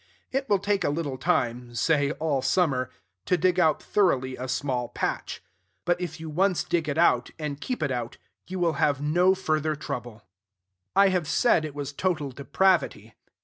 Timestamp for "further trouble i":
9.35-11.09